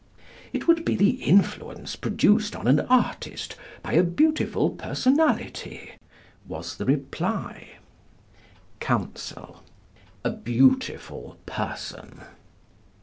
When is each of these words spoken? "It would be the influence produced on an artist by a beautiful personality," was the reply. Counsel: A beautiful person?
"It 0.51 0.67
would 0.67 0.83
be 0.83 0.95
the 0.95 1.21
influence 1.23 1.95
produced 1.95 2.55
on 2.55 2.67
an 2.67 2.79
artist 2.89 3.55
by 3.83 3.93
a 3.93 4.01
beautiful 4.03 4.71
personality," 4.71 5.91
was 6.47 6.77
the 6.77 6.85
reply. 6.85 7.67
Counsel: 8.79 9.61
A 10.23 10.31
beautiful 10.31 11.37
person? 11.45 12.21